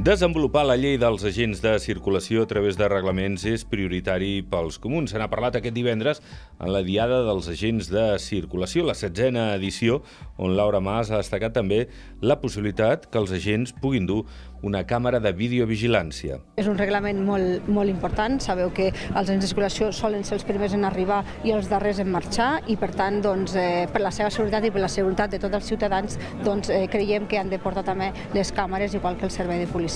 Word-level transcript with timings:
Desenvolupar 0.00 0.62
la 0.64 0.78
llei 0.80 0.94
dels 0.96 1.26
agents 1.28 1.58
de 1.60 1.74
circulació 1.76 2.46
a 2.46 2.48
través 2.48 2.78
de 2.80 2.86
reglaments 2.88 3.42
és 3.44 3.66
prioritari 3.68 4.38
pels 4.48 4.78
comuns. 4.80 5.12
Se 5.12 5.20
n'ha 5.20 5.28
parlat 5.28 5.58
aquest 5.58 5.76
divendres 5.76 6.22
en 6.56 6.70
la 6.72 6.80
Diada 6.86 7.18
dels 7.26 7.50
Agents 7.52 7.90
de 7.92 8.04
Circulació, 8.16 8.86
la 8.88 8.96
setzena 8.96 9.50
edició, 9.58 10.00
on 10.40 10.56
Laura 10.56 10.80
Mas 10.80 11.10
ha 11.12 11.20
destacat 11.20 11.52
també 11.52 11.82
la 12.24 12.38
possibilitat 12.40 13.10
que 13.12 13.20
els 13.20 13.34
agents 13.36 13.74
puguin 13.76 14.08
dur 14.08 14.22
una 14.64 14.82
càmera 14.84 15.20
de 15.20 15.32
videovigilància. 15.36 16.38
És 16.60 16.68
un 16.68 16.76
reglament 16.80 17.20
molt, 17.24 17.68
molt 17.68 17.92
important. 17.92 18.38
Sabeu 18.40 18.72
que 18.76 18.90
els 18.92 19.20
agents 19.20 19.44
de 19.44 19.48
circulació 19.52 19.90
solen 19.96 20.24
ser 20.24 20.38
els 20.38 20.44
primers 20.48 20.76
en 20.76 20.84
arribar 20.88 21.22
i 21.44 21.52
els 21.56 21.68
darrers 21.68 22.00
en 22.00 22.08
marxar 22.12 22.50
i, 22.68 22.76
per 22.80 22.90
tant, 22.96 23.20
doncs, 23.24 23.56
eh, 23.56 23.86
per 23.92 24.00
la 24.04 24.12
seva 24.12 24.32
seguretat 24.32 24.68
i 24.68 24.72
per 24.72 24.84
la 24.84 24.92
seguretat 24.92 25.36
de 25.36 25.40
tots 25.40 25.60
els 25.60 25.72
ciutadans, 25.72 26.18
doncs, 26.44 26.72
eh, 26.72 26.86
creiem 26.92 27.28
que 27.28 27.40
han 27.40 27.52
de 27.52 27.60
portar 27.60 27.84
també 27.84 28.12
les 28.36 28.52
càmeres, 28.52 28.96
igual 28.96 29.16
que 29.16 29.28
el 29.28 29.32
servei 29.32 29.60
de 29.64 29.68
policia. 29.68 29.89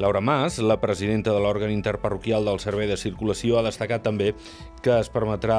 Laura 0.00 0.20
Mas, 0.20 0.58
la 0.58 0.78
presidenta 0.80 1.32
de 1.32 1.40
l'òrgan 1.44 1.70
interparroquial 1.72 2.44
del 2.48 2.60
Servei 2.60 2.88
de 2.88 2.96
Circulació, 2.96 3.58
ha 3.58 3.64
destacat 3.66 4.02
també 4.04 4.30
que 4.80 4.94
es 4.96 5.10
permetrà 5.12 5.56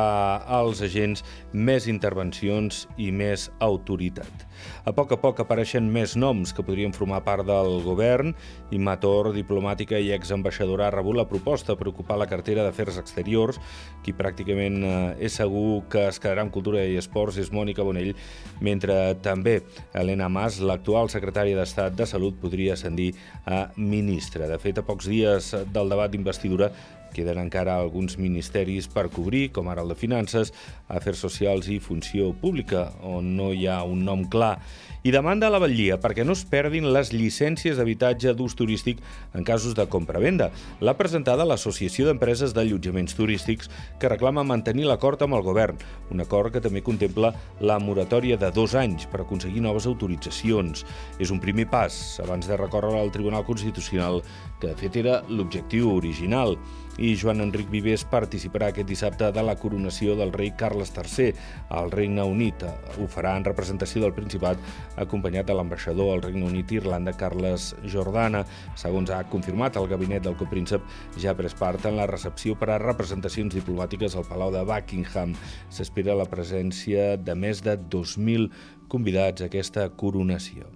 als 0.50 0.82
agents 0.82 1.22
més 1.54 1.86
intervencions 1.86 2.88
i 2.98 3.12
més 3.14 3.52
autoritat. 3.62 4.48
A 4.86 4.94
poc 4.98 5.14
a 5.14 5.18
poc 5.22 5.42
apareixen 5.42 5.88
més 5.94 6.16
noms 6.18 6.54
que 6.54 6.66
podrien 6.66 6.94
formar 6.94 7.22
part 7.26 7.46
del 7.46 7.80
govern 7.86 8.34
i 8.74 8.80
Mator, 8.82 9.32
diplomàtica 9.34 10.00
i 10.02 10.12
exambaixadora, 10.14 10.88
ha 10.88 10.96
rebut 10.96 11.18
la 11.18 11.28
proposta 11.30 11.76
per 11.78 11.90
ocupar 11.90 12.18
la 12.18 12.30
cartera 12.30 12.66
d'Afers 12.66 12.98
Exteriors. 13.02 13.62
Qui 14.02 14.14
pràcticament 14.18 14.82
eh, 14.82 15.26
és 15.28 15.38
segur 15.38 15.84
que 15.90 16.08
es 16.10 16.22
quedarà 16.22 16.46
amb 16.46 16.54
Cultura 16.54 16.82
i 16.86 16.98
Esports 16.98 17.38
és 17.42 17.54
Mònica 17.54 17.86
Bonell, 17.86 18.14
mentre 18.62 18.98
també 19.22 19.60
Helena 19.94 20.30
Mas, 20.30 20.60
l'actual 20.66 21.14
secretària 21.14 21.58
d'Estat 21.58 21.98
de 21.98 22.10
Salut, 22.10 22.38
podria 22.42 22.74
ascendir 22.74 23.12
a 23.46 23.68
ministra. 23.76 24.48
De 24.50 24.58
fet, 24.62 24.80
a 24.80 24.86
pocs 24.86 25.08
dies 25.12 25.52
del 25.74 25.92
debat 25.94 26.12
d'investidura 26.12 26.72
Queden 27.12 27.42
encara 27.42 27.78
alguns 27.78 28.18
ministeris 28.18 28.88
per 28.92 29.10
cobrir, 29.14 29.50
com 29.56 29.70
ara 29.70 29.84
el 29.84 29.92
de 29.92 30.00
Finances, 30.00 30.54
Afers 30.88 31.22
Socials 31.24 31.68
i 31.72 31.80
Funció 31.84 32.32
Pública, 32.34 32.90
on 33.04 33.36
no 33.38 33.52
hi 33.54 33.68
ha 33.68 33.82
un 33.84 34.06
nom 34.08 34.26
clar 34.32 34.58
i 35.04 35.10
demanda 35.10 35.48
a 35.48 35.50
la 35.50 35.58
Batllia 35.58 35.96
perquè 35.98 36.22
no 36.22 36.36
es 36.38 36.44
perdin 36.46 36.86
les 36.94 37.10
llicències 37.10 37.78
d'habitatge 37.78 38.36
d'ús 38.38 38.54
turístic 38.58 39.00
en 39.34 39.46
casos 39.48 39.74
de 39.74 39.88
compra-venda. 39.90 40.52
L'ha 40.78 40.94
presentada 41.00 41.48
l'Associació 41.48 42.06
d'Empreses 42.06 42.54
d'Allotjaments 42.54 43.18
Turístics 43.18 43.72
que 43.98 44.12
reclama 44.12 44.46
mantenir 44.46 44.86
l'acord 44.86 45.24
amb 45.26 45.40
el 45.40 45.46
govern, 45.48 45.82
un 46.14 46.22
acord 46.22 46.54
que 46.54 46.62
també 46.62 46.84
contempla 46.86 47.34
la 47.60 47.80
moratòria 47.82 48.38
de 48.38 48.52
dos 48.54 48.76
anys 48.78 49.08
per 49.10 49.24
aconseguir 49.24 49.66
noves 49.66 49.90
autoritzacions. 49.90 50.86
És 51.18 51.34
un 51.34 51.42
primer 51.42 51.66
pas 51.72 51.98
abans 52.22 52.46
de 52.46 52.62
recórrer 52.62 52.94
al 53.00 53.12
Tribunal 53.12 53.46
Constitucional, 53.48 54.22
que 54.62 54.70
de 54.70 54.78
fet 54.78 55.02
era 55.02 55.24
l'objectiu 55.30 55.96
original 55.96 56.60
i 57.02 57.16
Joan 57.18 57.42
Enric 57.42 57.70
Vivés 57.74 58.04
participarà 58.06 58.68
aquest 58.70 58.86
dissabte 58.86 59.32
de 59.34 59.42
la 59.42 59.56
coronació 59.58 60.14
del 60.20 60.30
rei 60.36 60.52
Carles 60.58 60.92
III 60.94 61.32
al 61.74 61.90
Regne 61.90 62.22
Unit. 62.30 62.62
Ho 63.02 63.08
farà 63.10 63.32
en 63.40 63.46
representació 63.48 64.04
del 64.04 64.14
Principat 64.14 64.62
acompanyat 65.02 65.50
de 65.50 65.56
l'ambaixador 65.58 66.12
al 66.14 66.22
Regne 66.22 66.46
Unit 66.46 66.70
i 66.70 66.78
Irlanda, 66.78 67.16
Carles 67.18 67.72
Jordana. 67.90 68.44
Segons 68.78 69.10
ha 69.10 69.24
confirmat 69.32 69.80
el 69.82 69.90
gabinet 69.90 70.28
del 70.28 70.38
copríncep, 70.38 70.86
ja 71.18 71.34
ha 71.34 71.40
pres 71.40 71.58
part 71.58 71.90
en 71.90 71.98
la 71.98 72.06
recepció 72.12 72.54
per 72.60 72.70
a 72.70 72.78
representacions 72.84 73.58
diplomàtiques 73.58 74.14
al 74.14 74.28
Palau 74.30 74.54
de 74.54 74.62
Buckingham. 74.70 75.34
S'espera 75.74 76.14
la 76.14 76.30
presència 76.30 77.16
de 77.18 77.34
més 77.34 77.66
de 77.66 77.80
2.000 77.82 78.52
convidats 78.94 79.42
a 79.42 79.50
aquesta 79.50 79.90
coronació 79.90 80.70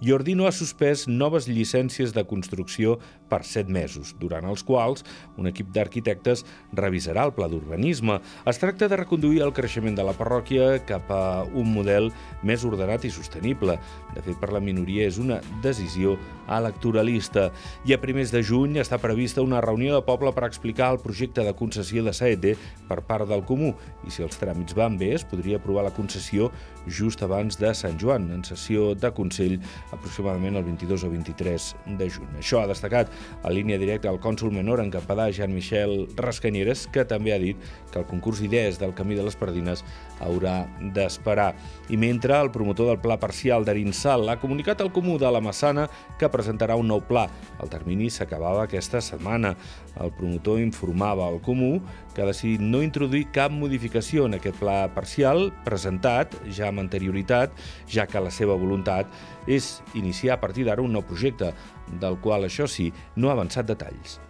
i 0.00 0.12
Ordino 0.12 0.44
ha 0.44 0.52
suspès 0.52 1.06
noves 1.08 1.46
llicències 1.48 2.12
de 2.12 2.24
construcció 2.28 2.98
per 3.30 3.40
7 3.48 3.72
mesos, 3.72 4.12
durant 4.20 4.44
els 4.44 4.62
quals 4.66 5.04
un 5.40 5.48
equip 5.48 5.70
d'arquitectes 5.72 6.44
revisarà 6.76 7.24
el 7.26 7.32
pla 7.36 7.48
d'urbanisme. 7.48 8.18
Es 8.46 8.60
tracta 8.60 8.90
de 8.92 8.98
reconduir 9.00 9.40
el 9.46 9.54
creixement 9.56 9.96
de 9.96 10.04
la 10.06 10.14
parròquia 10.16 10.76
cap 10.86 11.10
a 11.10 11.44
un 11.48 11.72
model 11.72 12.10
més 12.46 12.64
ordenat 12.68 13.06
i 13.08 13.12
sostenible. 13.14 13.78
De 14.14 14.22
fet, 14.22 14.36
per 14.40 14.52
la 14.52 14.60
minoria 14.60 15.08
és 15.08 15.18
una 15.22 15.40
decisió 15.64 16.16
electoralista. 16.52 17.48
I 17.88 17.96
a 17.96 18.00
primers 18.02 18.30
de 18.34 18.42
juny 18.46 18.76
està 18.82 19.00
prevista 19.02 19.42
una 19.42 19.62
reunió 19.64 19.96
de 19.96 20.04
poble 20.06 20.32
per 20.36 20.46
explicar 20.46 20.92
el 20.92 21.00
projecte 21.02 21.44
de 21.44 21.56
concessió 21.56 22.04
de 22.04 22.14
Saete 22.14 22.54
per 22.86 23.00
part 23.08 23.26
del 23.28 23.44
Comú 23.48 23.72
i 24.06 24.12
si 24.12 24.22
els 24.22 24.38
tràmits 24.38 24.76
van 24.76 25.00
bé 25.00 25.14
es 25.16 25.24
podria 25.26 25.58
aprovar 25.58 25.86
la 25.88 25.94
concessió 25.96 26.50
just 26.86 27.22
abans 27.26 27.58
de 27.58 27.72
Sant 27.74 27.98
Joan, 27.98 28.30
en 28.30 28.44
sessió 28.46 28.92
de 28.94 29.10
Consell 29.16 29.58
aproximadament 29.92 30.56
el 30.56 30.64
22 30.64 31.04
o 31.04 31.10
23 31.10 31.68
de 31.98 32.08
juny. 32.10 32.30
Això 32.40 32.62
ha 32.62 32.70
destacat 32.70 33.12
a 33.42 33.52
línia 33.52 33.78
directa 33.78 34.10
el 34.10 34.20
cònsul 34.22 34.52
menor 34.54 34.82
en 34.82 34.90
Capadà, 34.90 35.28
Jean-Michel 35.30 36.08
Rascanyeres, 36.16 36.86
que 36.92 37.04
també 37.04 37.34
ha 37.34 37.40
dit 37.42 37.60
que 37.92 38.00
el 38.00 38.08
concurs 38.08 38.40
d'idees 38.42 38.80
del 38.82 38.94
Camí 38.94 39.16
de 39.18 39.24
les 39.26 39.36
Pardines 39.38 39.84
haurà 40.20 40.64
d'esperar. 40.94 41.52
I 41.92 41.96
mentre 42.00 42.36
el 42.40 42.50
promotor 42.50 42.90
del 42.90 43.00
pla 43.02 43.18
parcial 43.20 43.64
d'Arinsal 43.64 44.28
ha 44.28 44.38
comunicat 44.40 44.80
al 44.80 44.92
Comú 44.92 45.18
de 45.20 45.30
la 45.30 45.42
Massana 45.44 45.86
que 46.18 46.30
presentarà 46.32 46.76
un 46.76 46.88
nou 46.88 47.02
pla. 47.06 47.26
El 47.62 47.70
termini 47.72 48.10
s'acabava 48.10 48.64
aquesta 48.64 49.00
setmana. 49.04 49.54
El 50.00 50.12
promotor 50.12 50.60
informava 50.60 51.28
al 51.28 51.40
Comú 51.40 51.80
que 52.14 52.22
ha 52.24 52.28
decidit 52.28 52.62
no 52.64 52.82
introduir 52.84 53.26
cap 53.32 53.52
modificació 53.52 54.26
en 54.26 54.38
aquest 54.38 54.56
pla 54.60 54.86
parcial 54.96 55.50
presentat 55.66 56.32
ja 56.48 56.70
amb 56.70 56.80
anterioritat, 56.80 57.52
ja 57.88 58.06
que 58.08 58.22
la 58.22 58.32
seva 58.32 58.56
voluntat 58.56 59.10
és 59.46 59.75
iniciar 59.94 60.36
a 60.36 60.40
partir 60.40 60.66
d'ara 60.66 60.82
un 60.82 60.92
nou 60.92 61.04
projecte, 61.06 61.52
del 62.00 62.18
qual, 62.22 62.48
això 62.48 62.68
sí, 62.68 62.92
no 63.16 63.30
ha 63.30 63.36
avançat 63.36 63.66
detalls. 63.68 64.20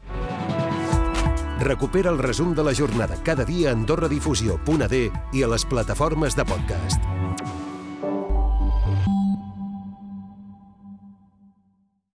Recupera 1.61 2.11
el 2.13 2.19
resum 2.21 2.55
de 2.55 2.63
la 2.63 2.75
jornada 2.75 3.17
cada 3.25 3.45
dia 3.49 3.71
a 3.71 3.73
AndorraDifusió.d 3.73 5.03
i 5.33 5.43
a 5.43 5.49
les 5.49 5.65
plataformes 5.65 6.37
de 6.37 6.45
podcast. 6.45 7.46